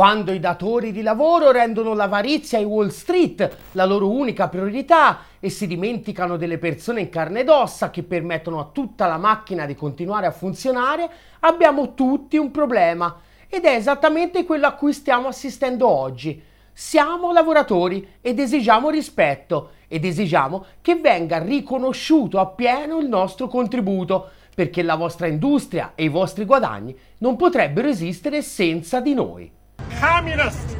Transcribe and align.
quando 0.00 0.32
i 0.32 0.40
datori 0.40 0.92
di 0.92 1.02
lavoro 1.02 1.50
rendono 1.50 1.92
l'avarizia 1.92 2.58
e 2.58 2.64
Wall 2.64 2.88
Street 2.88 3.56
la 3.72 3.84
loro 3.84 4.08
unica 4.08 4.48
priorità 4.48 5.18
e 5.38 5.50
si 5.50 5.66
dimenticano 5.66 6.38
delle 6.38 6.56
persone 6.56 7.02
in 7.02 7.10
carne 7.10 7.40
ed 7.40 7.50
ossa 7.50 7.90
che 7.90 8.02
permettono 8.02 8.60
a 8.60 8.70
tutta 8.72 9.06
la 9.06 9.18
macchina 9.18 9.66
di 9.66 9.74
continuare 9.74 10.24
a 10.24 10.30
funzionare, 10.30 11.06
abbiamo 11.40 11.92
tutti 11.92 12.38
un 12.38 12.50
problema 12.50 13.14
ed 13.46 13.66
è 13.66 13.74
esattamente 13.74 14.46
quello 14.46 14.68
a 14.68 14.72
cui 14.72 14.94
stiamo 14.94 15.28
assistendo 15.28 15.86
oggi. 15.86 16.42
Siamo 16.72 17.30
lavoratori 17.30 18.12
ed 18.22 18.38
esigiamo 18.38 18.88
rispetto 18.88 19.72
ed 19.86 20.06
esigiamo 20.06 20.64
che 20.80 20.94
venga 20.94 21.42
riconosciuto 21.42 22.40
appieno 22.40 23.00
il 23.00 23.06
nostro 23.06 23.48
contributo 23.48 24.30
perché 24.54 24.82
la 24.82 24.94
vostra 24.94 25.26
industria 25.26 25.92
e 25.94 26.04
i 26.04 26.08
vostri 26.08 26.46
guadagni 26.46 26.96
non 27.18 27.36
potrebbero 27.36 27.86
esistere 27.86 28.40
senza 28.40 29.00
di 29.00 29.12
noi. 29.12 29.58
Communist! 30.00 30.78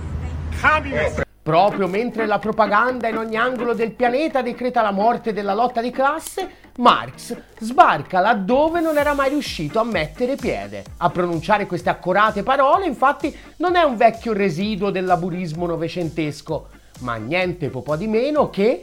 Communist! 0.63 1.27
Proprio 1.43 1.87
mentre 1.89 2.25
la 2.25 2.39
propaganda 2.39 3.07
in 3.07 3.19
ogni 3.19 3.37
angolo 3.37 3.75
del 3.75 3.93
pianeta 3.93 4.41
decreta 4.41 4.81
la 4.81 4.93
morte 4.93 5.35
della 5.35 5.53
lotta 5.53 5.83
di 5.83 5.91
classe, 5.91 6.49
Marx 6.79 7.37
sbarca 7.59 8.21
laddove 8.21 8.81
non 8.81 8.97
era 8.97 9.13
mai 9.13 9.29
riuscito 9.29 9.79
a 9.79 9.85
mettere 9.85 10.37
piede. 10.37 10.85
A 10.97 11.11
pronunciare 11.11 11.67
queste 11.67 11.91
accorate 11.91 12.43
parole, 12.43 12.87
infatti, 12.87 13.37
non 13.59 13.77
è 13.77 13.83
un 13.83 13.99
vecchio 13.99 14.33
residuo 14.33 14.91
del 14.91 15.05
laburismo 15.05 15.67
novecentesco, 15.67 16.69
ma 17.01 17.17
niente 17.17 17.69
po' 17.69 17.97
di 17.97 18.07
meno 18.07 18.49
che... 18.49 18.81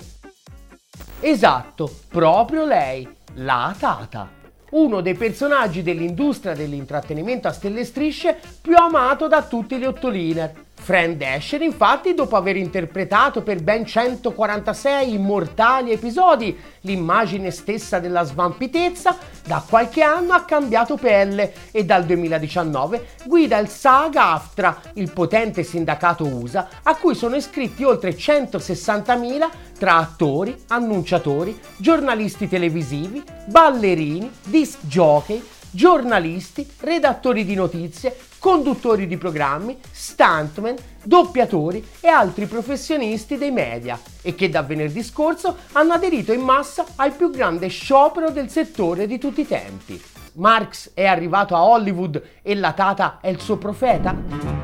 Esatto, 1.19 1.91
proprio 2.09 2.63
lei, 2.63 3.09
la 3.33 3.75
Tata 3.75 4.36
uno 4.77 5.01
dei 5.01 5.15
personaggi 5.15 5.81
dell'industria 5.81 6.53
dell'intrattenimento 6.53 7.47
a 7.47 7.51
stelle 7.51 7.83
strisce 7.83 8.37
più 8.61 8.75
amato 8.75 9.27
da 9.27 9.43
tutti 9.43 9.77
gli 9.77 9.85
ottoliner. 9.85 10.66
Fran 10.87 11.17
Dasher, 11.17 11.61
infatti, 11.63 12.13
dopo 12.13 12.37
aver 12.37 12.55
interpretato 12.55 13.41
per 13.41 13.61
ben 13.61 13.85
146 13.85 15.13
immortali 15.13 15.91
episodi 15.91 16.57
l'immagine 16.83 17.51
stessa 17.51 17.99
della 17.99 18.23
svampitezza, 18.23 19.17
da 19.45 19.61
qualche 19.67 20.01
anno 20.01 20.31
ha 20.31 20.45
cambiato 20.45 20.95
pelle 20.95 21.51
e 21.71 21.83
dal 21.83 22.05
2019 22.05 23.05
guida 23.25 23.57
il 23.57 23.67
SAG-AFTRA, 23.67 24.81
il 24.93 25.11
potente 25.11 25.63
sindacato 25.63 26.25
USA, 26.25 26.69
a 26.83 26.95
cui 26.95 27.15
sono 27.15 27.35
iscritti 27.35 27.83
oltre 27.83 28.11
160.000 28.11 29.49
tra 29.77 29.97
attori, 29.97 30.55
annunciatori, 30.67 31.59
giornalisti 31.75 32.47
televisivi, 32.47 33.21
ballerini, 33.47 34.31
disc 34.45 34.77
jockey, 34.83 35.43
giornalisti, 35.77 36.67
redattori 36.79 37.45
di 37.45 37.53
notizie, 37.53 38.17
conduttori 38.39 39.05
di 39.05 39.15
programmi, 39.15 39.77
stuntman, 39.91 40.73
doppiatori 41.03 41.85
e 41.99 42.07
altri 42.07 42.47
professionisti 42.47 43.37
dei 43.37 43.51
media 43.51 43.99
e 44.23 44.33
che 44.33 44.49
da 44.49 44.63
venerdì 44.63 45.03
scorso 45.03 45.55
hanno 45.73 45.93
aderito 45.93 46.33
in 46.33 46.41
massa 46.41 46.83
al 46.95 47.13
più 47.13 47.29
grande 47.29 47.67
sciopero 47.67 48.31
del 48.31 48.49
settore 48.49 49.05
di 49.05 49.19
tutti 49.19 49.41
i 49.41 49.47
tempi. 49.47 50.01
Marx 50.33 50.93
è 50.95 51.05
arrivato 51.05 51.55
a 51.55 51.63
Hollywood 51.63 52.23
e 52.41 52.55
la 52.55 52.73
Tata 52.73 53.19
è 53.21 53.27
il 53.27 53.39
suo 53.39 53.57
profeta? 53.57 54.56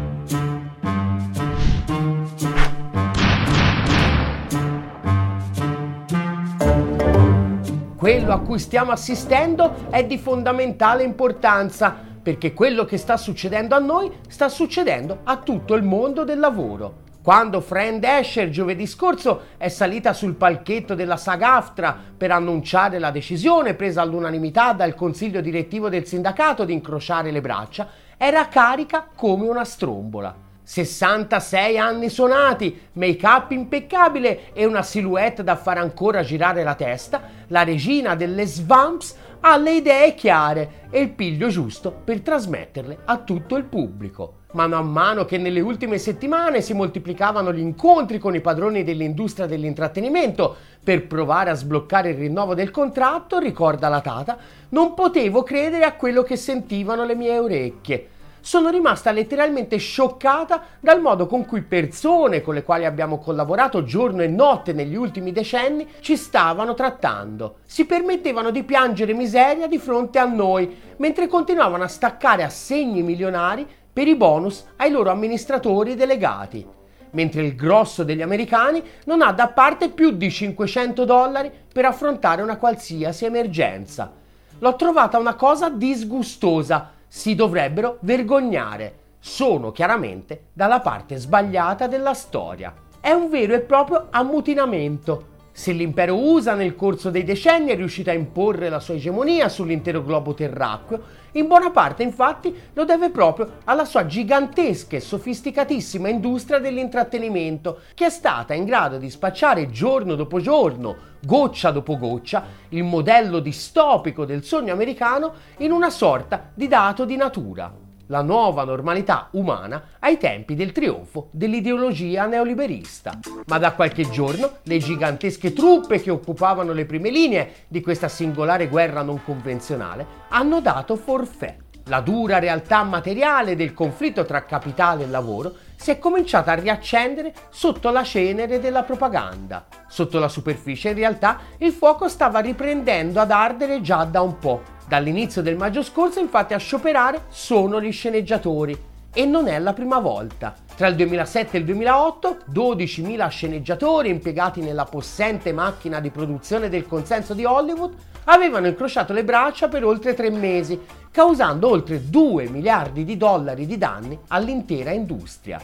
Quello 8.04 8.34
a 8.34 8.40
cui 8.42 8.60
stiamo 8.60 8.92
assistendo 8.92 9.90
è 9.90 10.04
di 10.04 10.18
fondamentale 10.18 11.04
importanza, 11.04 11.96
perché 12.22 12.52
quello 12.52 12.84
che 12.84 12.98
sta 12.98 13.16
succedendo 13.16 13.76
a 13.76 13.80
noi 13.80 14.12
sta 14.28 14.50
succedendo 14.50 15.20
a 15.24 15.38
tutto 15.38 15.74
il 15.74 15.84
mondo 15.84 16.26
del 16.26 16.38
lavoro. 16.38 16.96
Quando 17.24 17.62
Fran 17.62 18.02
Asher 18.04 18.50
giovedì 18.50 18.88
scorso 18.88 19.44
è 19.56 19.70
salita 19.70 20.12
sul 20.12 20.34
palchetto 20.34 20.96
della 20.96 21.16
SAG-AFTRA 21.16 21.98
per 22.18 22.32
annunciare 22.32 23.00
la 23.00 23.10
decisione 23.10 23.74
presa 23.74 24.02
all'unanimità 24.02 24.74
dal 24.74 24.96
consiglio 24.96 25.40
direttivo 25.40 25.88
del 25.88 26.06
sindacato 26.06 26.66
di 26.66 26.74
incrociare 26.74 27.32
le 27.32 27.40
braccia, 27.40 27.88
era 28.18 28.50
carica 28.50 29.08
come 29.16 29.48
una 29.48 29.64
strombola. 29.64 30.52
66 30.64 31.78
anni 31.78 32.10
suonati, 32.10 32.88
make-up 32.94 33.52
impeccabile 33.52 34.54
e 34.54 34.66
una 34.66 34.82
silhouette 34.82 35.44
da 35.44 35.56
far 35.58 35.78
ancora 35.78 36.24
girare 36.24 36.64
la 36.64 36.76
testa, 36.76 37.22
la 37.48 37.64
regina 37.64 38.16
delle 38.16 38.46
svamps 38.46 39.16
ha 39.42 39.58
le 39.58 39.74
idee 39.74 40.16
chiare 40.16 40.88
e 40.90 41.02
il 41.02 41.10
piglio 41.10 41.50
giusto 41.50 41.92
per 41.92 42.22
trasmetterle 42.22 43.00
a 43.06 43.18
tutto 43.18 43.58
il 43.58 43.66
pubblico. 43.66 44.36
Mano 44.54 44.78
a 44.78 44.82
mano 44.82 45.26
che 45.26 45.38
nelle 45.38 45.60
ultime 45.60 45.98
settimane 45.98 46.62
si 46.62 46.74
moltiplicavano 46.74 47.52
gli 47.52 47.60
incontri 47.60 48.20
con 48.20 48.36
i 48.36 48.40
padroni 48.40 48.84
dell'industria 48.84 49.48
dell'intrattenimento 49.48 50.56
per 50.82 51.08
provare 51.08 51.50
a 51.50 51.56
sbloccare 51.56 52.12
il 52.12 52.18
rinnovo 52.18 52.54
del 52.54 52.72
contratto, 52.72 53.40
ricorda 53.40 53.90
la 53.90 54.00
Tata, 54.00 54.38
non 54.70 54.94
potevo 54.94 55.44
credere 55.44 55.84
a 55.84 55.96
quello 55.96 56.24
che 56.24 56.38
sentivano 56.38 57.04
le 57.04 57.16
mie 57.16 57.38
orecchie 57.38 58.08
sono 58.44 58.70
rimasta 58.70 59.12
letteralmente 59.12 59.78
scioccata 59.78 60.64
dal 60.82 61.00
modo 61.00 61.28
con 61.28 61.46
cui 61.46 61.62
persone 61.62 62.42
con 62.42 62.54
le 62.54 62.64
quali 62.64 62.84
abbiamo 62.84 63.18
collaborato 63.18 63.86
giorno 63.86 64.22
e 64.22 64.28
notte 64.28 64.74
negli 64.74 64.96
ultimi 64.96 65.32
decenni 65.32 65.88
ci 66.02 66.18
stavano 66.18 66.74
trattando. 66.74 67.60
Si 67.64 67.86
permettevano 67.86 68.52
di 68.52 68.64
piangere 68.64 69.14
miseria 69.14 69.68
di 69.68 69.78
fronte 69.78 70.20
a 70.20 70.26
noi, 70.26 70.78
mentre 70.98 71.28
continuavano 71.28 71.86
a 71.86 71.88
staccare 71.88 72.44
assegni 72.44 73.02
milionari 73.02 73.66
per 73.94 74.10
i 74.10 74.16
bonus 74.16 74.66
ai 74.76 74.92
loro 74.92 75.10
amministratori 75.10 75.96
delegati. 75.96 76.68
Mentre 77.12 77.46
il 77.46 77.56
grosso 77.56 78.04
degli 78.04 78.22
americani 78.22 78.84
non 79.06 79.22
ha 79.22 79.32
da 79.32 79.48
parte 79.48 79.88
più 79.88 80.12
di 80.12 80.30
500 80.30 81.06
dollari 81.06 81.50
per 81.72 81.86
affrontare 81.86 82.42
una 82.42 82.58
qualsiasi 82.58 83.24
emergenza. 83.24 84.12
L'ho 84.60 84.76
trovata 84.76 85.18
una 85.18 85.36
cosa 85.36 85.70
disgustosa 85.70 86.93
si 87.16 87.36
dovrebbero 87.36 88.00
vergognare. 88.02 89.02
Sono 89.20 89.72
chiaramente 89.72 90.46
dalla 90.52 90.80
parte 90.80 91.18
sbagliata 91.18 91.86
della 91.86 92.16
storia. 92.16 92.74
È 93.00 93.12
un 93.12 93.30
vero 93.30 93.54
e 93.54 93.60
proprio 93.60 94.08
ammutinamento. 94.10 95.28
Se 95.56 95.72
l'impero 95.72 96.18
USA 96.18 96.56
nel 96.56 96.76
corso 96.76 97.12
dei 97.12 97.24
decenni 97.24 97.70
è 97.70 97.76
riuscito 97.76 98.10
a 98.10 98.14
imporre 98.14 98.70
la 98.70 98.80
sua 98.80 98.96
egemonia 98.96 99.50
sull'intero 99.50 100.04
globo 100.04 100.34
terracqueo, 100.34 101.22
in 101.34 101.46
buona 101.46 101.70
parte 101.70 102.02
infatti 102.02 102.56
lo 102.74 102.86
deve 102.86 103.12
proprio 103.12 103.60
alla 103.66 103.86
sua 103.86 104.08
gigantesca 104.08 104.96
e 104.96 105.00
sofisticatissima 105.00 106.10
industria 106.10 106.58
dell'intrattenimento, 106.58 107.82
che 107.94 108.08
è 108.08 108.10
stata 108.10 108.56
in 108.56 108.66
grado 108.66 108.98
di 108.98 109.12
spacciare 109.12 109.70
giorno 109.70 110.16
dopo 110.16 110.40
giorno, 110.40 110.96
goccia 111.22 111.70
dopo 111.70 112.00
goccia, 112.00 112.44
il 112.70 112.84
modello 112.84 113.38
distopico 113.38 114.26
del 114.26 114.44
sogno 114.44 114.74
americano 114.74 115.34
in 115.58 115.72
una 115.72 115.92
sorta 115.92 116.50
di 116.56 116.68
dato 116.68 117.06
di 117.06 117.16
natura 117.16 117.83
la 118.08 118.22
nuova 118.22 118.64
normalità 118.64 119.28
umana 119.32 119.84
ai 120.00 120.18
tempi 120.18 120.56
del 120.56 120.72
trionfo 120.72 121.30
dell'ideologia 121.32 122.26
neoliberista. 122.26 123.20
Ma 123.46 123.58
da 123.58 123.74
qualche 123.74 124.10
giorno 124.10 124.58
le 124.64 124.78
gigantesche 124.80 125.54
truppe 125.54 126.02
che 126.02 126.12
occupavano 126.12 126.74
le 126.74 126.86
prime 126.86 127.10
linee 127.10 127.54
di 127.68 127.82
questa 127.82 128.08
singolare 128.08 128.68
guerra 128.68 129.02
non 129.02 129.24
convenzionale 129.24 130.06
hanno 130.30 130.62
dato 130.62 130.96
forfè. 130.96 131.58
La 131.88 132.00
dura 132.00 132.40
realtà 132.40 132.84
materiale 132.84 133.58
del 133.58 133.74
conflitto 133.74 134.24
tra 134.24 134.46
capitale 134.46 135.04
e 135.04 135.08
lavoro 135.08 135.54
si 135.76 135.92
è 135.92 136.00
cominciata 136.00 136.54
a 136.54 136.56
riaccendere 136.56 137.34
sotto 137.50 137.90
la 137.90 138.04
cenere 138.04 138.62
della 138.62 138.84
propaganda. 138.84 139.66
Sotto 139.90 140.18
la 140.18 140.30
superficie 140.30 140.90
in 140.90 140.96
realtà 140.96 141.40
il 141.58 141.74
fuoco 141.74 142.08
stava 142.08 142.40
riprendendo 142.40 143.20
ad 143.20 143.32
ardere 143.32 143.82
già 143.82 144.06
da 144.06 144.22
un 144.22 144.38
po' 144.40 144.73
Dall'inizio 144.88 145.42
del 145.42 145.56
maggio 145.56 145.82
scorso 145.82 146.20
infatti 146.20 146.54
a 146.54 146.58
scioperare 146.58 147.24
sono 147.30 147.82
gli 147.82 147.92
sceneggiatori 147.92 148.92
e 149.14 149.26
non 149.26 149.48
è 149.48 149.60
la 149.60 149.74
prima 149.74 150.00
volta. 150.00 150.56
Tra 150.76 150.88
il 150.88 150.96
2007 150.96 151.56
e 151.56 151.60
il 151.60 151.66
2008 151.66 152.38
12.000 152.52 153.28
sceneggiatori 153.30 154.10
impiegati 154.10 154.62
nella 154.62 154.86
possente 154.86 155.54
macchina 155.54 156.00
di 156.00 156.10
produzione 156.10 156.68
del 156.68 156.88
consenso 156.88 157.34
di 157.34 157.46
Hollywood 157.46 157.94
avevano 158.26 158.68
incrociato 158.68 159.14
le 159.14 159.24
braccia 159.24 159.68
per 159.68 159.86
oltre 159.86 160.14
tre 160.14 160.30
mesi, 160.30 160.80
causando 161.12 161.70
oltre 161.70 162.10
2 162.10 162.50
miliardi 162.50 163.04
di 163.04 163.18
dollari 163.18 163.66
di 163.66 163.78
danni 163.78 164.18
all'intera 164.30 164.92
industria. 164.92 165.60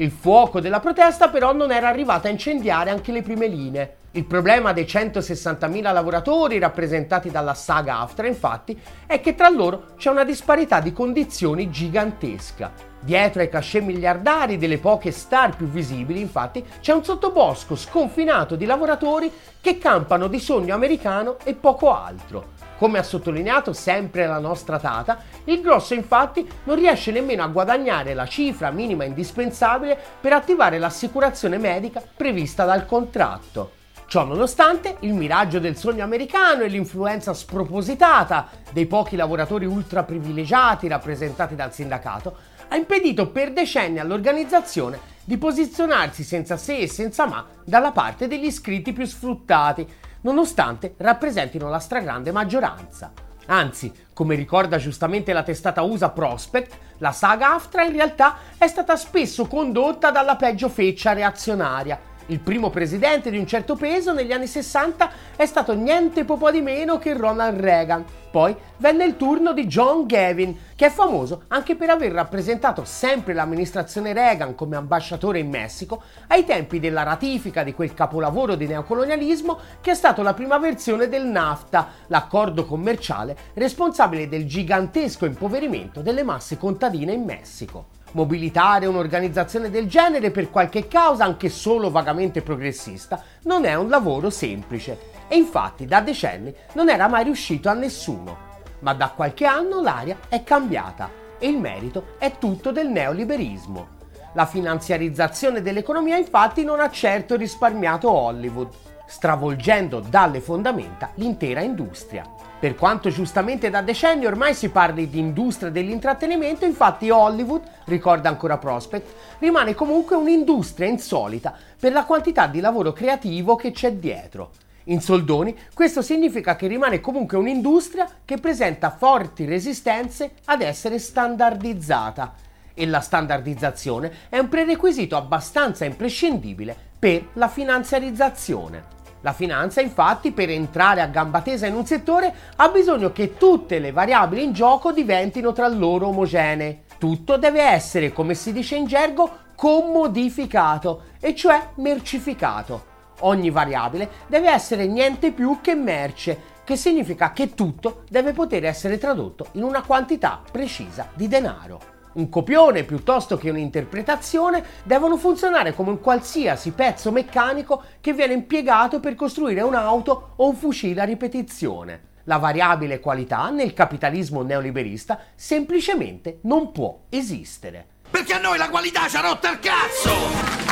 Il 0.00 0.12
fuoco 0.12 0.60
della 0.60 0.78
protesta 0.78 1.28
però 1.28 1.52
non 1.52 1.72
era 1.72 1.88
arrivato 1.88 2.28
a 2.28 2.30
incendiare 2.30 2.90
anche 2.90 3.10
le 3.10 3.22
prime 3.22 3.48
linee. 3.48 3.96
Il 4.12 4.26
problema 4.26 4.72
dei 4.72 4.84
160.000 4.84 5.92
lavoratori 5.92 6.60
rappresentati 6.60 7.32
dalla 7.32 7.54
saga 7.54 7.98
AFTRA, 7.98 8.28
infatti, 8.28 8.80
è 9.06 9.20
che 9.20 9.34
tra 9.34 9.48
loro 9.48 9.94
c'è 9.96 10.10
una 10.10 10.22
disparità 10.22 10.78
di 10.78 10.92
condizioni 10.92 11.68
gigantesca. 11.68 12.87
Dietro 13.00 13.40
ai 13.40 13.48
cachet 13.48 13.82
miliardari 13.82 14.58
delle 14.58 14.78
poche 14.78 15.12
star 15.12 15.54
più 15.56 15.66
visibili, 15.66 16.20
infatti, 16.20 16.64
c'è 16.80 16.92
un 16.92 17.04
sottobosco 17.04 17.76
sconfinato 17.76 18.56
di 18.56 18.66
lavoratori 18.66 19.32
che 19.60 19.78
campano 19.78 20.26
di 20.26 20.40
sogno 20.40 20.74
americano 20.74 21.36
e 21.44 21.54
poco 21.54 21.94
altro. 21.94 22.56
Come 22.76 22.98
ha 22.98 23.02
sottolineato 23.04 23.72
sempre 23.72 24.26
la 24.26 24.38
nostra 24.38 24.78
Tata, 24.78 25.18
il 25.44 25.60
grosso 25.60 25.94
infatti 25.94 26.48
non 26.64 26.76
riesce 26.76 27.12
nemmeno 27.12 27.42
a 27.44 27.48
guadagnare 27.48 28.14
la 28.14 28.26
cifra 28.26 28.70
minima 28.70 29.04
indispensabile 29.04 29.98
per 30.20 30.32
attivare 30.32 30.78
l'assicurazione 30.78 31.58
medica 31.58 32.02
prevista 32.16 32.64
dal 32.64 32.84
contratto. 32.84 33.72
Ciò 34.06 34.24
nonostante, 34.24 34.96
il 35.00 35.12
miraggio 35.12 35.58
del 35.58 35.76
sogno 35.76 36.02
americano 36.02 36.62
e 36.62 36.68
l'influenza 36.68 37.34
spropositata 37.34 38.48
dei 38.72 38.86
pochi 38.86 39.16
lavoratori 39.16 39.66
ultra 39.66 40.02
privilegiati 40.02 40.88
rappresentati 40.88 41.54
dal 41.54 41.74
sindacato 41.74 42.56
ha 42.68 42.76
impedito 42.76 43.30
per 43.30 43.52
decenni 43.52 43.98
all'organizzazione 43.98 45.16
di 45.24 45.36
posizionarsi 45.36 46.22
senza 46.22 46.56
se 46.56 46.78
e 46.78 46.88
senza 46.88 47.26
ma 47.26 47.44
dalla 47.64 47.92
parte 47.92 48.28
degli 48.28 48.46
iscritti 48.46 48.92
più 48.92 49.04
sfruttati, 49.04 49.86
nonostante 50.22 50.94
rappresentino 50.98 51.68
la 51.68 51.78
stragrande 51.78 52.32
maggioranza. 52.32 53.12
Anzi, 53.46 53.92
come 54.12 54.34
ricorda 54.34 54.76
giustamente 54.76 55.32
la 55.32 55.42
testata 55.42 55.82
USA 55.82 56.10
Prospect, 56.10 56.76
la 56.98 57.12
saga 57.12 57.54
AFTRA 57.54 57.84
in 57.84 57.92
realtà 57.92 58.36
è 58.58 58.66
stata 58.66 58.96
spesso 58.96 59.46
condotta 59.46 60.10
dalla 60.10 60.36
peggio 60.36 60.68
feccia 60.68 61.12
reazionaria, 61.12 61.98
il 62.28 62.40
primo 62.40 62.70
presidente 62.70 63.30
di 63.30 63.38
un 63.38 63.46
certo 63.46 63.74
peso 63.74 64.12
negli 64.12 64.32
anni 64.32 64.46
60 64.46 65.10
è 65.36 65.46
stato 65.46 65.74
niente 65.74 66.24
po' 66.24 66.50
di 66.50 66.60
meno 66.60 66.98
che 66.98 67.14
Ronald 67.14 67.58
Reagan. 67.58 68.04
Poi 68.30 68.54
venne 68.76 69.04
il 69.04 69.16
turno 69.16 69.54
di 69.54 69.66
John 69.66 70.06
Gavin, 70.06 70.56
che 70.76 70.86
è 70.86 70.90
famoso 70.90 71.44
anche 71.48 71.76
per 71.76 71.88
aver 71.88 72.12
rappresentato 72.12 72.84
sempre 72.84 73.32
l'amministrazione 73.32 74.12
Reagan 74.12 74.54
come 74.54 74.76
ambasciatore 74.76 75.38
in 75.38 75.48
Messico 75.48 76.02
ai 76.28 76.44
tempi 76.44 76.78
della 76.78 77.02
ratifica 77.02 77.62
di 77.62 77.72
quel 77.72 77.94
capolavoro 77.94 78.54
di 78.54 78.66
neocolonialismo 78.66 79.58
che 79.80 79.92
è 79.92 79.94
stato 79.94 80.22
la 80.22 80.34
prima 80.34 80.58
versione 80.58 81.08
del 81.08 81.24
NAFTA, 81.24 81.88
l'accordo 82.08 82.66
commerciale 82.66 83.36
responsabile 83.54 84.28
del 84.28 84.46
gigantesco 84.46 85.24
impoverimento 85.24 86.02
delle 86.02 86.22
masse 86.22 86.58
contadine 86.58 87.12
in 87.12 87.24
Messico. 87.24 87.97
Mobilitare 88.12 88.86
un'organizzazione 88.86 89.68
del 89.68 89.86
genere 89.86 90.30
per 90.30 90.50
qualche 90.50 90.88
causa 90.88 91.24
anche 91.24 91.50
solo 91.50 91.90
vagamente 91.90 92.40
progressista 92.40 93.22
non 93.42 93.66
è 93.66 93.74
un 93.74 93.90
lavoro 93.90 94.30
semplice 94.30 94.98
e 95.28 95.36
infatti 95.36 95.84
da 95.84 96.00
decenni 96.00 96.54
non 96.72 96.88
era 96.88 97.06
mai 97.06 97.24
riuscito 97.24 97.68
a 97.68 97.74
nessuno. 97.74 98.46
Ma 98.80 98.94
da 98.94 99.10
qualche 99.10 99.44
anno 99.44 99.82
l'aria 99.82 100.16
è 100.28 100.42
cambiata 100.42 101.10
e 101.38 101.48
il 101.48 101.58
merito 101.58 102.14
è 102.18 102.38
tutto 102.38 102.72
del 102.72 102.88
neoliberismo. 102.88 103.96
La 104.32 104.46
finanziarizzazione 104.46 105.60
dell'economia 105.60 106.16
infatti 106.16 106.64
non 106.64 106.80
ha 106.80 106.90
certo 106.90 107.36
risparmiato 107.36 108.10
Hollywood, 108.10 108.68
stravolgendo 109.06 110.00
dalle 110.00 110.40
fondamenta 110.40 111.10
l'intera 111.14 111.60
industria. 111.60 112.24
Per 112.60 112.74
quanto 112.74 113.08
giustamente 113.10 113.70
da 113.70 113.82
decenni 113.82 114.26
ormai 114.26 114.52
si 114.52 114.70
parli 114.70 115.08
di 115.08 115.20
industria 115.20 115.70
dell'intrattenimento, 115.70 116.64
infatti 116.64 117.08
Hollywood, 117.08 117.62
ricorda 117.84 118.28
ancora 118.28 118.58
Prospect, 118.58 119.38
rimane 119.38 119.76
comunque 119.76 120.16
un'industria 120.16 120.88
insolita 120.88 121.54
per 121.78 121.92
la 121.92 122.04
quantità 122.04 122.48
di 122.48 122.58
lavoro 122.58 122.92
creativo 122.92 123.54
che 123.54 123.70
c'è 123.70 123.92
dietro. 123.92 124.50
In 124.84 125.00
soldoni, 125.00 125.56
questo 125.72 126.02
significa 126.02 126.56
che 126.56 126.66
rimane 126.66 126.98
comunque 126.98 127.38
un'industria 127.38 128.08
che 128.24 128.38
presenta 128.38 128.90
forti 128.90 129.44
resistenze 129.44 130.32
ad 130.46 130.60
essere 130.60 130.98
standardizzata. 130.98 132.34
E 132.74 132.86
la 132.86 133.00
standardizzazione 133.00 134.12
è 134.28 134.38
un 134.38 134.48
prerequisito 134.48 135.16
abbastanza 135.16 135.84
imprescindibile 135.84 136.76
per 136.98 137.28
la 137.34 137.46
finanziarizzazione. 137.46 138.97
La 139.22 139.32
finanza, 139.32 139.80
infatti, 139.80 140.32
per 140.32 140.50
entrare 140.50 141.00
a 141.00 141.06
gamba 141.06 141.40
tesa 141.40 141.66
in 141.66 141.74
un 141.74 141.84
settore 141.86 142.32
ha 142.56 142.68
bisogno 142.68 143.10
che 143.10 143.36
tutte 143.36 143.78
le 143.78 143.90
variabili 143.90 144.44
in 144.44 144.52
gioco 144.52 144.92
diventino 144.92 145.52
tra 145.52 145.66
loro 145.68 146.08
omogenee. 146.08 146.82
Tutto 146.98 147.36
deve 147.36 147.62
essere, 147.62 148.12
come 148.12 148.34
si 148.34 148.52
dice 148.52 148.76
in 148.76 148.86
gergo, 148.86 149.46
commodificato, 149.54 151.02
e 151.20 151.34
cioè 151.34 151.70
mercificato. 151.76 152.96
Ogni 153.20 153.50
variabile 153.50 154.08
deve 154.28 154.50
essere 154.50 154.86
niente 154.86 155.32
più 155.32 155.58
che 155.60 155.74
merce, 155.74 156.56
che 156.62 156.76
significa 156.76 157.32
che 157.32 157.54
tutto 157.54 158.04
deve 158.08 158.32
poter 158.32 158.64
essere 158.64 158.98
tradotto 158.98 159.48
in 159.52 159.64
una 159.64 159.82
quantità 159.82 160.40
precisa 160.50 161.08
di 161.14 161.26
denaro 161.26 161.96
un 162.18 162.28
copione 162.28 162.84
piuttosto 162.84 163.36
che 163.36 163.50
un'interpretazione 163.50 164.62
devono 164.82 165.16
funzionare 165.16 165.74
come 165.74 165.90
un 165.90 166.00
qualsiasi 166.00 166.72
pezzo 166.72 167.10
meccanico 167.12 167.82
che 168.00 168.12
viene 168.12 168.34
impiegato 168.34 169.00
per 169.00 169.14
costruire 169.14 169.62
un'auto 169.62 170.32
o 170.36 170.48
un 170.48 170.56
fucile 170.56 171.00
a 171.00 171.04
ripetizione. 171.04 172.06
La 172.24 172.36
variabile 172.36 173.00
qualità 173.00 173.48
nel 173.50 173.72
capitalismo 173.72 174.42
neoliberista 174.42 175.18
semplicemente 175.34 176.40
non 176.42 176.72
può 176.72 177.04
esistere. 177.08 177.86
Perché 178.10 178.34
a 178.34 178.40
noi 178.40 178.58
la 178.58 178.68
qualità 178.68 179.08
ci 179.08 179.16
ha 179.16 179.20
rotto 179.20 179.48
il 179.48 179.58
cazzo! 179.60 180.10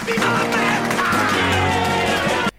Viva 0.04 0.30
la 0.30 0.44
merda! 0.44 1.95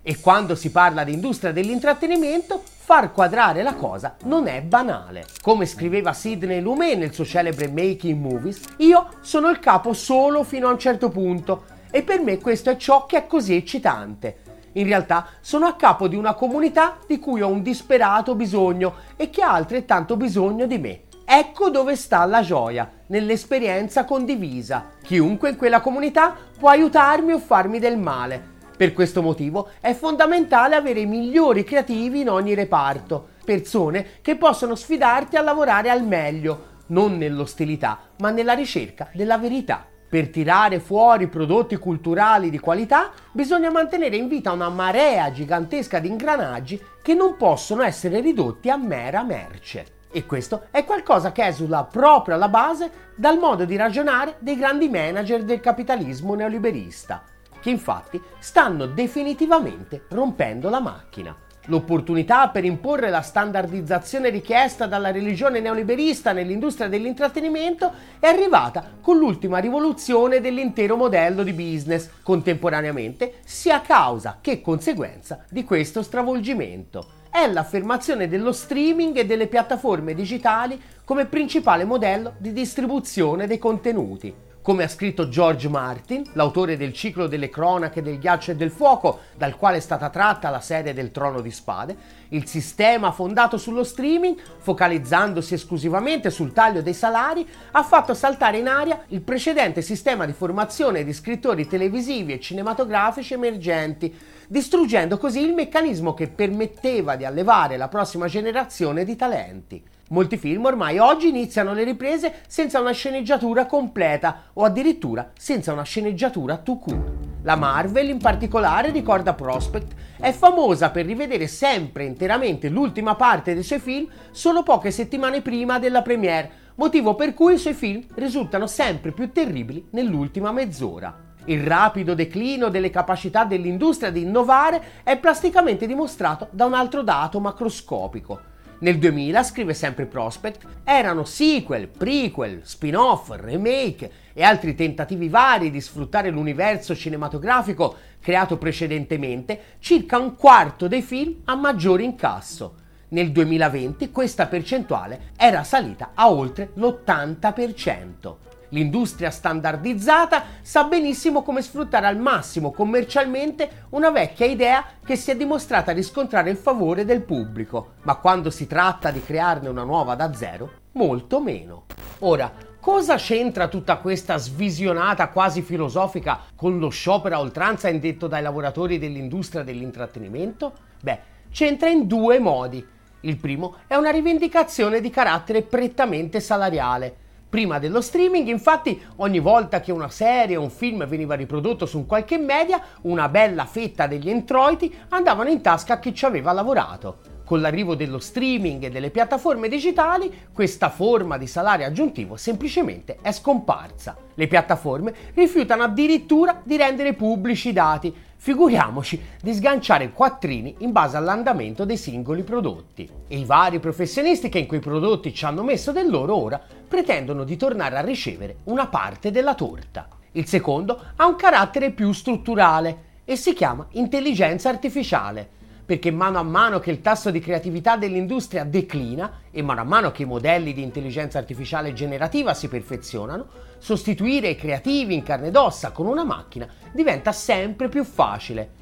E 0.09 0.21
quando 0.21 0.55
si 0.55 0.71
parla 0.71 1.03
di 1.03 1.11
industria 1.11 1.51
dell'intrattenimento, 1.51 2.63
far 2.63 3.11
quadrare 3.11 3.61
la 3.61 3.73
cosa 3.73 4.15
non 4.23 4.47
è 4.47 4.61
banale. 4.61 5.25
Come 5.41 5.65
scriveva 5.65 6.13
Sidney 6.13 6.61
Lumet 6.61 6.97
nel 6.97 7.13
suo 7.13 7.25
celebre 7.25 7.67
Making 7.67 8.17
Movies, 8.17 8.61
io 8.77 9.09
sono 9.19 9.49
il 9.49 9.59
capo 9.59 9.91
solo 9.91 10.45
fino 10.45 10.69
a 10.69 10.71
un 10.71 10.79
certo 10.79 11.09
punto 11.09 11.65
e 11.91 12.03
per 12.03 12.21
me 12.21 12.37
questo 12.37 12.69
è 12.69 12.77
ciò 12.77 13.05
che 13.05 13.17
è 13.17 13.27
così 13.27 13.53
eccitante. 13.57 14.37
In 14.75 14.85
realtà 14.85 15.27
sono 15.41 15.65
a 15.65 15.75
capo 15.75 16.07
di 16.07 16.15
una 16.15 16.35
comunità 16.35 16.99
di 17.05 17.19
cui 17.19 17.41
ho 17.41 17.49
un 17.49 17.61
disperato 17.61 18.33
bisogno 18.33 18.93
e 19.17 19.29
che 19.29 19.41
ha 19.41 19.51
altrettanto 19.51 20.15
bisogno 20.15 20.67
di 20.67 20.77
me. 20.77 21.01
Ecco 21.25 21.69
dove 21.69 21.97
sta 21.97 22.23
la 22.23 22.41
gioia, 22.41 22.89
nell'esperienza 23.07 24.05
condivisa. 24.05 24.91
Chiunque 25.03 25.49
in 25.49 25.57
quella 25.57 25.81
comunità 25.81 26.33
può 26.57 26.69
aiutarmi 26.69 27.33
o 27.33 27.39
farmi 27.39 27.79
del 27.79 27.97
male 27.97 28.55
per 28.77 28.93
questo 28.93 29.23
motivo 29.23 29.69
è 29.81 29.93
fondamentale 29.95 30.75
avere 30.75 30.99
i 30.99 31.07
migliori 31.07 31.63
creativi 31.63 32.21
in 32.21 32.29
ogni 32.29 32.53
reparto, 32.53 33.29
persone 33.43 34.05
che 34.21 34.35
possono 34.35 34.75
sfidarti 34.75 35.35
a 35.35 35.41
lavorare 35.41 35.89
al 35.89 36.05
meglio, 36.05 36.75
non 36.87 37.17
nell'ostilità, 37.17 37.99
ma 38.19 38.29
nella 38.29 38.53
ricerca 38.53 39.09
della 39.13 39.39
verità. 39.39 39.83
Per 40.07 40.29
tirare 40.29 40.79
fuori 40.79 41.27
prodotti 41.27 41.75
culturali 41.75 42.49
di 42.49 42.59
qualità 42.59 43.11
bisogna 43.31 43.71
mantenere 43.71 44.15
in 44.15 44.29
vita 44.29 44.51
una 44.53 44.69
marea 44.69 45.31
gigantesca 45.31 45.99
di 45.99 46.07
ingranaggi 46.07 46.81
che 47.01 47.13
non 47.13 47.35
possono 47.35 47.81
essere 47.81 48.21
ridotti 48.21 48.69
a 48.69 48.77
mera 48.77 49.23
merce. 49.23 49.95
E 50.11 50.25
questo 50.25 50.67
è 50.71 50.85
qualcosa 50.85 51.33
che 51.33 51.45
esula 51.45 51.83
proprio 51.83 52.35
alla 52.35 52.47
base 52.47 52.89
dal 53.15 53.39
modo 53.39 53.65
di 53.65 53.75
ragionare 53.75 54.35
dei 54.39 54.55
grandi 54.55 54.87
manager 54.87 55.43
del 55.43 55.59
capitalismo 55.59 56.35
neoliberista 56.35 57.23
che 57.61 57.69
infatti 57.69 58.21
stanno 58.39 58.85
definitivamente 58.85 60.05
rompendo 60.09 60.69
la 60.69 60.79
macchina. 60.79 61.35
L'opportunità 61.69 62.47
per 62.47 62.63
imporre 62.63 63.09
la 63.09 63.21
standardizzazione 63.21 64.29
richiesta 64.29 64.85
dalla 64.85 65.11
religione 65.11 65.59
neoliberista 65.59 66.31
nell'industria 66.31 66.87
dell'intrattenimento 66.87 67.91
è 68.19 68.27
arrivata 68.27 68.83
con 69.01 69.17
l'ultima 69.17 69.57
rivoluzione 69.57 70.39
dell'intero 70.39 70.95
modello 70.95 71.43
di 71.43 71.51
business, 71.51 72.09
contemporaneamente 72.23 73.39
sia 73.43 73.81
causa 73.81 74.37
che 74.39 74.61
conseguenza 74.61 75.43
di 75.49 75.65
questo 75.65 76.03
stravolgimento. 76.03 77.15
È 77.29 77.45
l'affermazione 77.51 78.29
dello 78.29 78.53
streaming 78.53 79.17
e 79.17 79.25
delle 79.25 79.47
piattaforme 79.47 80.13
digitali 80.13 80.81
come 81.03 81.25
principale 81.25 81.83
modello 81.83 82.33
di 82.37 82.53
distribuzione 82.53 83.45
dei 83.45 83.57
contenuti 83.57 84.45
come 84.67 84.83
ha 84.83 84.89
scritto 84.89 85.29
George 85.29 85.69
Martin, 85.69 86.23
l'autore 86.33 86.75
del 86.75 86.91
ciclo 86.91 87.27
delle 87.27 87.47
cronache 87.47 88.01
del 88.01 88.19
ghiaccio 88.19 88.51
e 88.51 88.57
del 88.57 88.69
fuoco, 88.69 89.19
dal 89.37 89.55
quale 89.55 89.77
è 89.77 89.79
stata 89.79 90.09
tratta 90.09 90.49
la 90.49 90.59
serie 90.59 90.93
del 90.93 91.11
Trono 91.11 91.39
di 91.39 91.51
Spade, 91.51 91.95
il 92.31 92.45
sistema 92.47 93.13
fondato 93.13 93.57
sullo 93.57 93.85
streaming, 93.85 94.37
focalizzandosi 94.57 95.53
esclusivamente 95.53 96.29
sul 96.29 96.51
taglio 96.51 96.81
dei 96.81 96.93
salari, 96.93 97.47
ha 97.71 97.81
fatto 97.81 98.13
saltare 98.13 98.57
in 98.57 98.67
aria 98.67 99.05
il 99.07 99.21
precedente 99.21 99.81
sistema 99.81 100.25
di 100.25 100.33
formazione 100.33 101.05
di 101.05 101.13
scrittori 101.13 101.65
televisivi 101.65 102.33
e 102.33 102.41
cinematografici 102.41 103.35
emergenti, 103.35 104.13
distruggendo 104.49 105.17
così 105.17 105.39
il 105.39 105.53
meccanismo 105.53 106.13
che 106.13 106.27
permetteva 106.27 107.15
di 107.15 107.23
allevare 107.23 107.77
la 107.77 107.87
prossima 107.87 108.27
generazione 108.27 109.05
di 109.05 109.15
talenti. 109.15 109.81
Molti 110.09 110.37
film 110.37 110.63
ormai 110.63 110.99
oggi 110.99 111.27
iniziano 111.27 111.73
le 111.73 111.83
riprese 111.83 112.35
senza 112.47 112.79
una 112.79 112.91
sceneggiatura 112.91 113.65
completa 113.65 114.43
o 114.53 114.63
addirittura 114.63 115.31
senza 115.37 115.73
una 115.73 115.83
sceneggiatura 115.83 116.57
to 116.57 116.77
court. 116.77 117.25
La 117.41 117.57
Marvel 117.57 118.07
in 118.07 118.17
particolare, 118.17 118.91
ricorda 118.91 119.33
Prospect, 119.33 119.93
è 120.17 120.31
famosa 120.31 120.91
per 120.91 121.05
rivedere 121.05 121.47
sempre 121.47 122.05
interamente 122.05 122.69
l'ultima 122.69 123.15
parte 123.15 123.53
dei 123.53 123.63
suoi 123.63 123.79
film 123.79 124.07
solo 124.31 124.63
poche 124.63 124.91
settimane 124.91 125.41
prima 125.41 125.77
della 125.77 126.01
premiere, 126.01 126.51
motivo 126.75 127.15
per 127.15 127.33
cui 127.33 127.55
i 127.55 127.57
suoi 127.57 127.73
film 127.73 128.01
risultano 128.15 128.65
sempre 128.65 129.11
più 129.11 129.33
terribili 129.33 129.87
nell'ultima 129.91 130.53
mezz'ora. 130.53 131.25
Il 131.45 131.63
rapido 131.63 132.13
declino 132.13 132.69
delle 132.69 132.89
capacità 132.89 133.43
dell'industria 133.43 134.09
di 134.09 134.21
innovare 134.21 134.81
è 135.03 135.17
plasticamente 135.17 135.85
dimostrato 135.85 136.47
da 136.51 136.65
un 136.65 136.73
altro 136.73 137.03
dato 137.03 137.41
macroscopico. 137.41 138.55
Nel 138.79 138.99
2000, 138.99 139.41
scrive 139.41 139.73
sempre 139.73 140.05
Prospect, 140.05 140.67
erano 140.83 141.23
sequel, 141.25 141.87
prequel, 141.87 142.61
spin-off, 142.63 143.31
remake 143.35 144.11
e 144.33 144.43
altri 144.43 144.75
tentativi 144.75 145.29
vari 145.29 145.71
di 145.71 145.81
sfruttare 145.81 146.29
l'universo 146.29 146.95
cinematografico 146.95 147.95
creato 148.19 148.57
precedentemente 148.57 149.77
circa 149.79 150.19
un 150.19 150.35
quarto 150.35 150.87
dei 150.87 151.01
film 151.01 151.41
a 151.45 151.55
maggiore 151.55 152.03
incasso. 152.03 152.75
Nel 153.09 153.31
2020 153.31 154.11
questa 154.11 154.45
percentuale 154.45 155.31
era 155.35 155.63
salita 155.63 156.11
a 156.13 156.29
oltre 156.29 156.69
l'80%. 156.75 158.46
L'industria 158.69 159.29
standardizzata 159.29 160.43
sa 160.61 160.83
benissimo 160.83 161.41
come 161.41 161.61
sfruttare 161.61 162.05
al 162.05 162.17
massimo 162.17 162.71
commercialmente 162.71 163.85
una 163.91 164.09
vecchia 164.09 164.45
idea 164.45 164.83
che 165.05 165.15
si 165.15 165.31
è 165.31 165.37
dimostrata 165.37 165.93
riscontrare 165.93 166.49
il 166.49 166.57
favore 166.57 167.05
del 167.05 167.21
pubblico, 167.21 167.93
ma 168.01 168.15
quando 168.15 168.49
si 168.49 168.67
tratta 168.67 169.09
di 169.09 169.23
crearne 169.23 169.69
una 169.69 169.83
nuova 169.83 170.15
da 170.15 170.33
zero, 170.33 170.69
molto 170.93 171.41
meno. 171.41 171.85
Ora, 172.19 172.51
cosa 172.79 173.15
c'entra 173.15 173.69
tutta 173.69 173.97
questa 173.97 174.37
svisionata 174.37 175.29
quasi 175.29 175.61
filosofica 175.61 176.39
con 176.53 176.77
lo 176.77 176.89
sciopero 176.89 177.35
a 177.35 177.39
oltranza 177.39 177.87
indetto 177.87 178.27
dai 178.27 178.41
lavoratori 178.41 178.99
dell'industria 178.99 179.63
dell'intrattenimento? 179.63 180.73
Beh, 181.01 181.19
c'entra 181.51 181.87
in 181.87 182.05
due 182.05 182.39
modi. 182.39 182.85
Il 183.21 183.37
primo 183.37 183.77
è 183.87 183.95
una 183.95 184.11
rivendicazione 184.11 184.99
di 184.99 185.09
carattere 185.09 185.61
prettamente 185.61 186.41
salariale 186.41 187.25
Prima 187.49 187.79
dello 187.79 188.01
streaming, 188.01 188.49
infatti, 188.49 189.01
ogni 189.17 189.39
volta 189.39 189.79
che 189.79 189.93
una 189.93 190.09
serie 190.09 190.57
o 190.57 190.61
un 190.61 190.69
film 190.69 191.07
veniva 191.07 191.33
riprodotto 191.33 191.85
su 191.85 192.05
qualche 192.05 192.37
media, 192.37 192.81
una 193.03 193.29
bella 193.29 193.63
fetta 193.63 194.05
degli 194.05 194.27
introiti 194.27 194.93
andavano 195.09 195.49
in 195.49 195.61
tasca 195.61 195.93
a 195.93 195.99
chi 195.99 196.13
ci 196.13 196.25
aveva 196.25 196.51
lavorato. 196.51 197.35
Con 197.45 197.61
l'arrivo 197.61 197.95
dello 197.95 198.19
streaming 198.19 198.83
e 198.83 198.89
delle 198.89 199.11
piattaforme 199.11 199.69
digitali, 199.69 200.49
questa 200.51 200.89
forma 200.89 201.37
di 201.37 201.47
salario 201.47 201.85
aggiuntivo 201.85 202.35
semplicemente 202.35 203.19
è 203.21 203.31
scomparsa. 203.31 204.17
Le 204.33 204.47
piattaforme 204.47 205.13
rifiutano 205.33 205.83
addirittura 205.83 206.59
di 206.61 206.75
rendere 206.75 207.13
pubblici 207.13 207.69
i 207.69 207.73
dati, 207.73 208.13
figuriamoci 208.37 209.21
di 209.41 209.53
sganciare 209.53 210.11
quattrini 210.11 210.75
in 210.79 210.91
base 210.91 211.17
all'andamento 211.17 211.83
dei 211.83 211.97
singoli 211.97 212.43
prodotti. 212.43 213.09
E 213.27 213.37
i 213.37 213.45
vari 213.45 213.79
professionisti 213.79 214.47
che 214.47 214.59
in 214.59 214.67
quei 214.67 214.79
prodotti 214.79 215.33
ci 215.33 215.43
hanno 215.43 215.63
messo 215.63 215.91
del 215.91 216.09
loro 216.09 216.35
ora 216.35 216.61
pretendono 216.87 217.43
di 217.43 217.57
tornare 217.57 217.97
a 217.97 218.01
ricevere 218.01 218.57
una 218.65 218.87
parte 218.87 219.31
della 219.31 219.55
torta. 219.55 220.07
Il 220.31 220.45
secondo 220.45 221.01
ha 221.15 221.25
un 221.25 221.35
carattere 221.35 221.91
più 221.91 222.11
strutturale 222.11 223.05
e 223.25 223.35
si 223.35 223.53
chiama 223.53 223.87
intelligenza 223.91 224.69
artificiale 224.69 225.55
perché 225.87 226.11
mano 226.11 226.37
a 226.37 226.43
mano 226.43 226.79
che 226.79 226.91
il 226.91 226.99
tasso 226.99 227.31
di 227.31 227.39
creatività 227.39 227.95
dell'industria 227.95 228.65
declina 228.65 229.39
e 229.49 229.61
mano 229.61 229.79
a 229.79 229.85
mano 229.85 230.11
che 230.11 230.23
i 230.23 230.25
modelli 230.25 230.73
di 230.73 230.83
intelligenza 230.83 231.37
artificiale 231.37 231.93
generativa 231.93 232.53
si 232.53 232.67
perfezionano, 232.67 233.47
sostituire 233.77 234.49
i 234.49 234.57
creativi 234.57 235.13
in 235.13 235.23
carne 235.23 235.47
ed 235.47 235.55
ossa 235.55 235.91
con 235.91 236.05
una 236.05 236.25
macchina 236.25 236.67
diventa 236.91 237.31
sempre 237.31 237.87
più 237.87 238.03
facile. 238.03 238.75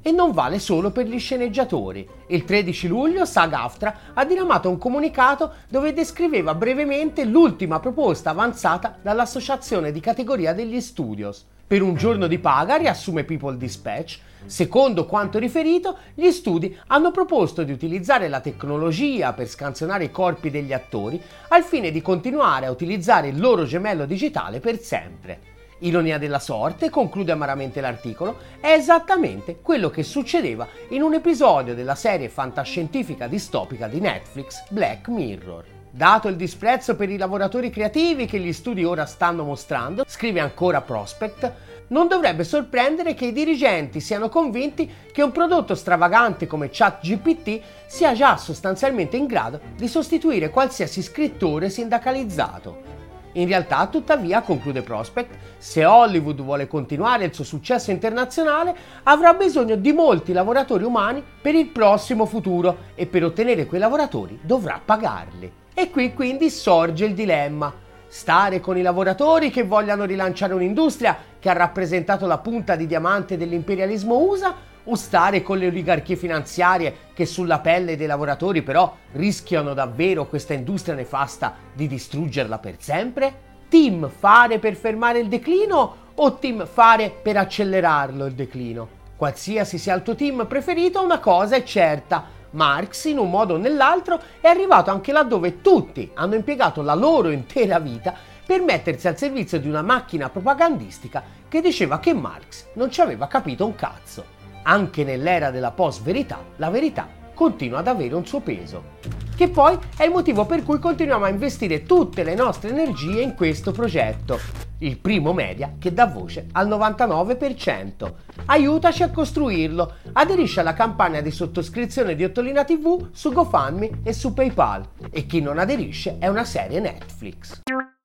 E 0.00 0.12
non 0.12 0.32
vale 0.32 0.58
solo 0.58 0.90
per 0.90 1.06
gli 1.06 1.18
sceneggiatori. 1.18 2.08
Il 2.28 2.44
13 2.44 2.88
luglio 2.88 3.26
SAG-AFTRA 3.26 3.98
ha 4.14 4.24
diramato 4.24 4.70
un 4.70 4.78
comunicato 4.78 5.52
dove 5.68 5.92
descriveva 5.92 6.54
brevemente 6.54 7.26
l'ultima 7.26 7.80
proposta 7.80 8.30
avanzata 8.30 8.96
dall'associazione 9.02 9.92
di 9.92 10.00
categoria 10.00 10.54
degli 10.54 10.80
studios. 10.80 11.46
Per 11.66 11.80
un 11.80 11.94
giorno 11.96 12.26
di 12.26 12.38
paga, 12.38 12.76
riassume 12.76 13.24
People 13.24 13.56
Dispatch, 13.56 14.20
Secondo 14.46 15.06
quanto 15.06 15.38
riferito, 15.38 15.96
gli 16.14 16.30
studi 16.30 16.76
hanno 16.88 17.10
proposto 17.10 17.62
di 17.62 17.72
utilizzare 17.72 18.28
la 18.28 18.40
tecnologia 18.40 19.32
per 19.32 19.48
scansionare 19.48 20.04
i 20.04 20.10
corpi 20.10 20.50
degli 20.50 20.72
attori 20.72 21.20
al 21.48 21.62
fine 21.62 21.90
di 21.90 22.02
continuare 22.02 22.66
a 22.66 22.70
utilizzare 22.70 23.28
il 23.28 23.40
loro 23.40 23.64
gemello 23.64 24.04
digitale 24.04 24.60
per 24.60 24.80
sempre. 24.80 25.52
Ironia 25.78 26.18
della 26.18 26.38
sorte, 26.38 26.88
conclude 26.88 27.32
amaramente 27.32 27.80
l'articolo, 27.80 28.36
è 28.60 28.68
esattamente 28.68 29.58
quello 29.60 29.90
che 29.90 30.02
succedeva 30.02 30.66
in 30.88 31.02
un 31.02 31.14
episodio 31.14 31.74
della 31.74 31.94
serie 31.94 32.28
fantascientifica 32.28 33.26
distopica 33.26 33.88
di 33.88 34.00
Netflix 34.00 34.62
Black 34.68 35.08
Mirror. 35.08 35.64
Dato 35.90 36.28
il 36.28 36.36
disprezzo 36.36 36.96
per 36.96 37.08
i 37.08 37.16
lavoratori 37.16 37.70
creativi 37.70 38.26
che 38.26 38.40
gli 38.40 38.52
studi 38.52 38.82
ora 38.82 39.06
stanno 39.06 39.44
mostrando, 39.44 40.04
scrive 40.06 40.40
ancora 40.40 40.80
Prospect, 40.80 41.52
non 41.88 42.08
dovrebbe 42.08 42.44
sorprendere 42.44 43.14
che 43.14 43.26
i 43.26 43.32
dirigenti 43.32 44.00
siano 44.00 44.28
convinti 44.28 44.90
che 45.12 45.22
un 45.22 45.32
prodotto 45.32 45.74
stravagante 45.74 46.46
come 46.46 46.70
ChatGPT 46.70 47.60
sia 47.86 48.12
già 48.12 48.36
sostanzialmente 48.36 49.16
in 49.16 49.26
grado 49.26 49.60
di 49.76 49.88
sostituire 49.88 50.50
qualsiasi 50.50 51.02
scrittore 51.02 51.70
sindacalizzato. 51.70 52.92
In 53.36 53.48
realtà, 53.48 53.86
tuttavia, 53.88 54.42
conclude 54.42 54.82
Prospect, 54.82 55.34
se 55.58 55.84
Hollywood 55.84 56.40
vuole 56.40 56.68
continuare 56.68 57.24
il 57.24 57.34
suo 57.34 57.42
successo 57.42 57.90
internazionale, 57.90 58.76
avrà 59.02 59.34
bisogno 59.34 59.74
di 59.74 59.92
molti 59.92 60.32
lavoratori 60.32 60.84
umani 60.84 61.22
per 61.40 61.56
il 61.56 61.66
prossimo 61.66 62.26
futuro 62.26 62.76
e 62.94 63.06
per 63.06 63.24
ottenere 63.24 63.66
quei 63.66 63.80
lavoratori 63.80 64.38
dovrà 64.40 64.80
pagarli. 64.82 65.50
E 65.74 65.90
qui 65.90 66.14
quindi 66.14 66.48
sorge 66.48 67.06
il 67.06 67.14
dilemma 67.14 67.82
stare 68.14 68.60
con 68.60 68.78
i 68.78 68.82
lavoratori 68.82 69.50
che 69.50 69.64
vogliano 69.64 70.04
rilanciare 70.04 70.54
un'industria 70.54 71.16
che 71.44 71.50
ha 71.50 71.52
rappresentato 71.52 72.26
la 72.26 72.38
punta 72.38 72.74
di 72.74 72.86
diamante 72.86 73.36
dell'imperialismo 73.36 74.16
USA 74.16 74.54
o 74.84 74.94
stare 74.94 75.42
con 75.42 75.58
le 75.58 75.66
oligarchie 75.66 76.16
finanziarie 76.16 77.10
che 77.12 77.26
sulla 77.26 77.58
pelle 77.58 77.98
dei 77.98 78.06
lavoratori 78.06 78.62
però 78.62 78.96
rischiano 79.12 79.74
davvero 79.74 80.26
questa 80.26 80.54
industria 80.54 80.94
nefasta 80.94 81.54
di 81.74 81.86
distruggerla 81.86 82.56
per 82.56 82.76
sempre? 82.78 83.34
Team 83.68 84.08
fare 84.08 84.58
per 84.58 84.74
fermare 84.74 85.18
il 85.18 85.28
declino 85.28 85.96
o 86.14 86.38
team 86.38 86.64
fare 86.64 87.10
per 87.10 87.36
accelerarlo 87.36 88.24
il 88.24 88.32
declino? 88.32 88.88
Qualsiasi 89.14 89.76
sia 89.76 89.94
il 89.94 90.02
tuo 90.02 90.14
team 90.14 90.46
preferito, 90.46 91.02
una 91.02 91.18
cosa 91.18 91.56
è 91.56 91.62
certa, 91.62 92.24
Marx, 92.52 93.04
in 93.04 93.18
un 93.18 93.28
modo 93.28 93.54
o 93.54 93.58
nell'altro, 93.58 94.18
è 94.40 94.46
arrivato 94.46 94.90
anche 94.90 95.12
laddove 95.12 95.60
tutti 95.60 96.10
hanno 96.14 96.36
impiegato 96.36 96.80
la 96.80 96.94
loro 96.94 97.28
intera 97.28 97.78
vita 97.78 98.32
per 98.46 98.60
mettersi 98.62 99.08
al 99.08 99.18
servizio 99.18 99.58
di 99.58 99.68
una 99.68 99.82
macchina 99.82 100.28
propagandistica 100.28 101.22
che 101.48 101.60
diceva 101.60 101.98
che 101.98 102.12
Marx 102.12 102.66
non 102.74 102.90
ci 102.90 103.00
aveva 103.00 103.26
capito 103.26 103.64
un 103.64 103.74
cazzo. 103.74 104.24
Anche 104.64 105.04
nell'era 105.04 105.50
della 105.50 105.70
post-verità, 105.70 106.38
la 106.56 106.70
verità 106.70 107.08
continua 107.34 107.80
ad 107.80 107.88
avere 107.88 108.14
un 108.14 108.26
suo 108.26 108.40
peso. 108.40 108.92
Che 109.36 109.48
poi 109.48 109.76
è 109.96 110.04
il 110.04 110.12
motivo 110.12 110.46
per 110.46 110.62
cui 110.62 110.78
continuiamo 110.78 111.24
a 111.24 111.28
investire 111.28 111.82
tutte 111.82 112.22
le 112.22 112.34
nostre 112.34 112.70
energie 112.70 113.20
in 113.20 113.34
questo 113.34 113.72
progetto, 113.72 114.38
il 114.78 114.98
primo 114.98 115.32
media 115.32 115.74
che 115.78 115.92
dà 115.92 116.06
voce 116.06 116.46
al 116.52 116.68
99%. 116.68 118.12
Aiutaci 118.46 119.02
a 119.02 119.10
costruirlo. 119.10 119.94
Aderisci 120.12 120.60
alla 120.60 120.74
campagna 120.74 121.20
di 121.20 121.30
sottoscrizione 121.30 122.14
di 122.14 122.24
Ottolina 122.24 122.64
TV 122.64 123.08
su 123.12 123.32
GoFundMe 123.32 124.00
e 124.04 124.12
su 124.12 124.32
PayPal. 124.32 124.86
E 125.10 125.26
chi 125.26 125.40
non 125.40 125.58
aderisce 125.58 126.18
è 126.18 126.28
una 126.28 126.44
serie 126.44 126.80
Netflix. 126.80 127.62